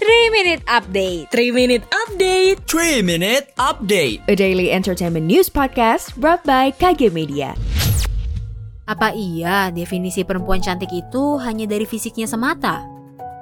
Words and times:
3 0.00 0.32
Minute 0.32 0.64
Update 0.64 1.28
3 1.28 1.52
Minute 1.52 1.84
Update 1.92 2.64
3 2.64 3.04
Minute 3.04 3.52
Update 3.60 4.24
A 4.24 4.32
daily 4.32 4.72
entertainment 4.72 5.28
news 5.28 5.52
podcast 5.52 6.16
brought 6.16 6.40
by 6.48 6.72
KG 6.72 7.12
Media 7.12 7.52
Apa 8.88 9.12
iya 9.12 9.68
definisi 9.68 10.24
perempuan 10.24 10.64
cantik 10.64 10.88
itu 10.88 11.36
hanya 11.44 11.68
dari 11.68 11.84
fisiknya 11.84 12.24
semata? 12.24 12.80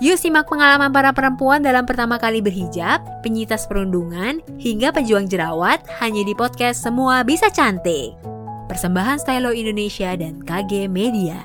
Yuk 0.02 0.18
simak 0.18 0.50
pengalaman 0.50 0.90
para 0.90 1.14
perempuan 1.14 1.62
dalam 1.62 1.86
pertama 1.86 2.18
kali 2.18 2.42
berhijab, 2.42 3.06
penyitas 3.22 3.70
perundungan, 3.70 4.42
hingga 4.58 4.90
pejuang 4.90 5.30
jerawat 5.30 5.78
hanya 6.02 6.26
di 6.26 6.34
podcast 6.34 6.82
Semua 6.82 7.22
Bisa 7.22 7.54
Cantik. 7.54 8.18
Persembahan 8.66 9.22
Stylo 9.22 9.54
Indonesia 9.54 10.10
dan 10.18 10.42
KG 10.42 10.90
Media. 10.90 11.38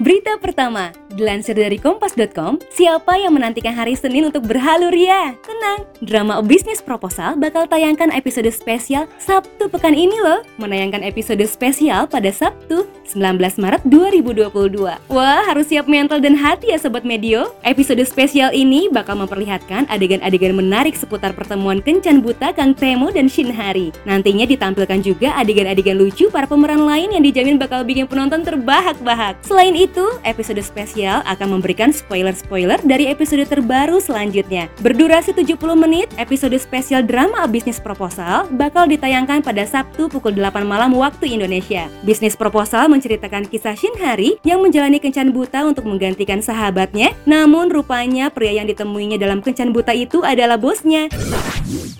Berita 0.00 0.34
pertama, 0.40 0.92
dilansir 1.12 1.52
dari 1.52 1.76
kompas.com, 1.76 2.58
siapa 2.72 3.20
yang 3.20 3.36
menantikan 3.36 3.76
hari 3.76 3.92
Senin 3.92 4.32
untuk 4.32 4.48
berhalu 4.48 4.88
ria? 4.88 5.36
Tenang, 5.44 5.84
drama 6.00 6.40
bisnis 6.40 6.80
proposal 6.80 7.36
bakal 7.36 7.68
tayangkan 7.68 8.08
episode 8.16 8.48
spesial 8.48 9.04
Sabtu 9.20 9.68
pekan 9.68 9.92
ini 9.92 10.16
loh. 10.16 10.40
Menayangkan 10.56 11.04
episode 11.04 11.44
spesial 11.44 12.08
pada 12.08 12.32
Sabtu, 12.32 12.88
19 13.04 13.60
Maret 13.60 13.82
2022. 13.84 15.12
Wah, 15.12 15.42
harus 15.44 15.68
siap 15.68 15.84
mental 15.84 16.18
dan 16.24 16.32
hati 16.32 16.72
ya 16.72 16.78
Sobat 16.80 17.04
Medio. 17.04 17.52
Episode 17.60 18.02
spesial 18.08 18.48
ini 18.56 18.88
bakal 18.88 19.20
memperlihatkan 19.20 19.84
adegan-adegan 19.92 20.56
menarik 20.56 20.96
seputar 20.96 21.36
pertemuan 21.36 21.84
kencan 21.84 22.24
buta 22.24 22.56
Kang 22.56 22.72
Temo 22.72 23.12
dan 23.12 23.28
Shin 23.28 23.52
Hari. 23.52 23.92
Nantinya 24.08 24.48
ditampilkan 24.48 25.04
juga 25.04 25.36
adegan-adegan 25.36 26.00
lucu 26.00 26.32
para 26.32 26.48
pemeran 26.48 26.88
lain 26.88 27.12
yang 27.12 27.22
dijamin 27.22 27.60
bakal 27.60 27.84
bikin 27.84 28.08
penonton 28.08 28.40
terbahak-bahak. 28.40 29.36
Selain 29.44 29.76
itu, 29.76 30.08
episode 30.24 30.62
spesial 30.64 31.01
akan 31.10 31.58
memberikan 31.58 31.90
spoiler-spoiler 31.90 32.78
dari 32.86 33.10
episode 33.10 33.42
terbaru 33.50 33.98
selanjutnya. 33.98 34.70
Berdurasi 34.78 35.34
70 35.34 35.58
menit, 35.74 36.06
episode 36.14 36.54
spesial 36.62 37.02
drama 37.02 37.42
bisnis 37.50 37.82
proposal 37.82 38.46
bakal 38.54 38.86
ditayangkan 38.86 39.42
pada 39.42 39.66
Sabtu 39.66 40.06
pukul 40.06 40.38
8 40.38 40.62
malam 40.62 40.94
waktu 40.94 41.34
Indonesia. 41.34 41.90
Bisnis 42.06 42.38
proposal 42.38 42.86
menceritakan 42.86 43.50
kisah 43.50 43.74
Shin 43.74 43.98
Hari 43.98 44.38
yang 44.46 44.62
menjalani 44.62 45.02
kencan 45.02 45.34
buta 45.34 45.66
untuk 45.66 45.90
menggantikan 45.90 46.38
sahabatnya, 46.38 47.10
namun 47.26 47.74
rupanya 47.74 48.30
pria 48.30 48.62
yang 48.62 48.70
ditemuinya 48.70 49.18
dalam 49.18 49.42
kencan 49.42 49.74
buta 49.74 49.90
itu 49.90 50.22
adalah 50.22 50.54
bosnya. 50.54 51.10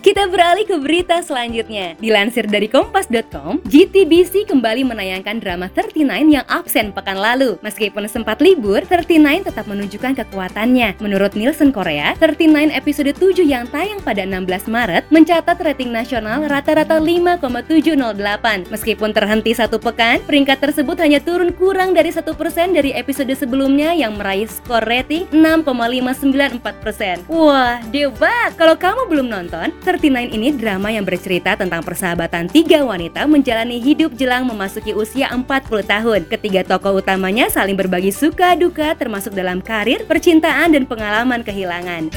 Kita 0.01 0.33
beralih 0.33 0.65
ke 0.65 0.81
berita 0.81 1.21
selanjutnya. 1.21 1.95
Dilansir 2.01 2.49
dari 2.49 2.73
kompas.com, 2.73 3.61
GTBC 3.69 4.49
kembali 4.49 4.89
menayangkan 4.89 5.45
drama 5.45 5.69
39 5.69 6.33
yang 6.33 6.47
absen 6.49 6.89
pekan 6.97 7.21
lalu. 7.21 7.61
Meski 7.61 7.83
Meskipun 7.83 8.07
sempat 8.07 8.39
libur, 8.39 8.79
39 8.87 9.43
tetap 9.43 9.67
menunjukkan 9.67 10.15
kekuatannya. 10.23 11.03
Menurut 11.03 11.35
Nielsen 11.35 11.75
Korea, 11.75 12.15
39 12.15 12.71
episode 12.71 13.11
7 13.11 13.43
yang 13.43 13.67
tayang 13.75 13.99
pada 14.07 14.23
16 14.23 14.71
Maret 14.71 15.11
mencatat 15.11 15.59
rating 15.59 15.91
nasional 15.91 16.47
rata-rata 16.47 17.03
5,708. 17.03 18.71
Meskipun 18.71 19.11
terhenti 19.11 19.51
satu 19.51 19.83
pekan, 19.83 20.23
peringkat 20.31 20.63
tersebut 20.63 20.95
hanya 21.03 21.19
turun 21.19 21.51
kurang 21.51 21.91
dari 21.91 22.15
satu 22.15 22.39
persen 22.39 22.71
dari 22.71 22.95
episode 22.95 23.35
sebelumnya 23.35 23.99
yang 23.99 24.15
meraih 24.15 24.47
skor 24.47 24.87
rating 24.87 25.27
6,594%. 25.35 27.27
Wah, 27.27 27.83
debat! 27.91 28.55
Kalau 28.55 28.79
kamu 28.79 29.11
belum 29.11 29.27
nonton, 29.27 29.52
39 29.53 30.39
ini 30.39 30.55
drama 30.55 30.95
yang 30.95 31.03
bercerita 31.03 31.59
tentang 31.59 31.83
persahabatan 31.83 32.47
tiga 32.47 32.87
wanita 32.87 33.27
menjalani 33.27 33.83
hidup 33.83 34.15
jelang 34.15 34.47
memasuki 34.47 34.95
usia 34.95 35.27
40 35.35 35.45
tahun. 35.83 36.21
Ketiga 36.31 36.63
tokoh 36.63 37.03
utamanya 37.03 37.51
saling 37.51 37.73
saling 37.73 37.89
berbagi 37.89 38.13
suka 38.13 38.53
duka 38.53 38.93
termasuk 39.01 39.33
dalam 39.33 39.65
karir, 39.65 40.05
percintaan, 40.05 40.77
dan 40.77 40.85
pengalaman 40.85 41.41
kehilangan. 41.41 42.13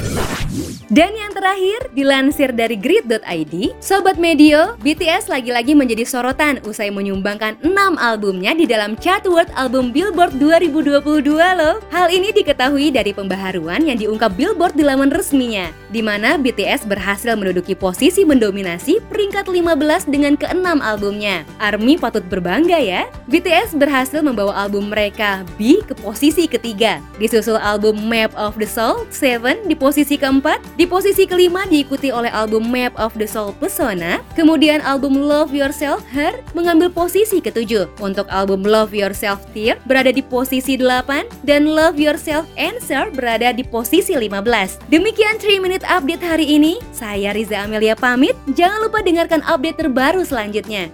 Dan 0.92 1.12
yang 1.16 1.32
terakhir, 1.46 1.94
dilansir 1.94 2.50
dari 2.58 2.74
grid.id, 2.74 3.78
Sobat 3.78 4.18
Medio, 4.18 4.74
BTS 4.82 5.30
lagi-lagi 5.30 5.78
menjadi 5.78 6.02
sorotan 6.02 6.58
usai 6.66 6.90
menyumbangkan 6.90 7.62
6 7.62 7.70
albumnya 8.02 8.58
di 8.58 8.66
dalam 8.66 8.98
chart 8.98 9.30
World 9.30 9.54
Album 9.54 9.94
Billboard 9.94 10.42
2022 10.42 11.22
loh. 11.38 11.78
Hal 11.94 12.10
ini 12.10 12.34
diketahui 12.34 12.90
dari 12.90 13.14
pembaharuan 13.14 13.86
yang 13.86 14.02
diungkap 14.02 14.34
Billboard 14.34 14.74
di 14.74 14.82
laman 14.82 15.14
resminya, 15.14 15.70
di 15.94 16.02
mana 16.02 16.42
BTS 16.42 16.90
berhasil 16.90 17.38
menduduki 17.38 17.78
posisi 17.78 18.26
mendominasi 18.26 18.98
peringkat 19.06 19.46
15 19.46 20.10
dengan 20.10 20.34
keenam 20.34 20.82
albumnya. 20.82 21.46
ARMY 21.62 22.02
patut 22.02 22.26
berbangga 22.26 22.82
ya. 22.82 23.06
BTS 23.30 23.78
berhasil 23.78 24.26
membawa 24.26 24.66
album 24.66 24.90
mereka 24.90 25.46
B 25.62 25.86
ke 25.86 25.94
posisi 26.02 26.50
ketiga. 26.50 26.98
Disusul 27.22 27.62
album 27.62 28.02
Map 28.10 28.34
of 28.34 28.58
the 28.58 28.66
Soul 28.66 29.06
7 29.14 29.70
di 29.70 29.78
posisi 29.78 30.18
keempat. 30.18 30.58
Di 30.74 30.90
posisi 30.90 31.35
kelima 31.36 31.68
diikuti 31.68 32.16
oleh 32.16 32.32
album 32.32 32.72
Map 32.72 32.96
of 32.96 33.12
the 33.20 33.28
Soul 33.28 33.52
Pesona. 33.60 34.24
Kemudian 34.40 34.80
album 34.88 35.20
Love 35.20 35.52
Yourself 35.52 36.00
Her 36.08 36.32
mengambil 36.56 36.88
posisi 36.88 37.44
ketujuh. 37.44 37.92
Untuk 38.00 38.24
album 38.32 38.64
Love 38.64 38.96
Yourself 38.96 39.44
Tear 39.52 39.76
berada 39.84 40.16
di 40.16 40.24
posisi 40.24 40.80
8 40.80 41.44
dan 41.44 41.68
Love 41.68 42.00
Yourself 42.00 42.48
Answer 42.56 43.12
berada 43.12 43.52
di 43.52 43.68
posisi 43.68 44.16
15. 44.16 44.88
Demikian 44.88 45.36
3 45.36 45.60
Minute 45.60 45.84
Update 45.84 46.24
hari 46.24 46.48
ini. 46.56 46.80
Saya 46.96 47.36
Riza 47.36 47.68
Amelia 47.68 48.00
pamit. 48.00 48.40
Jangan 48.56 48.88
lupa 48.88 49.04
dengarkan 49.04 49.44
update 49.44 49.84
terbaru 49.84 50.24
selanjutnya. 50.24 50.88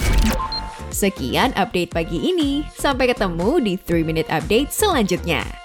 Sekian 0.90 1.54
update 1.54 1.94
pagi 1.94 2.18
ini. 2.18 2.66
Sampai 2.74 3.14
ketemu 3.14 3.62
di 3.62 3.74
3 3.78 4.02
Minute 4.02 4.30
Update 4.34 4.74
selanjutnya. 4.74 5.61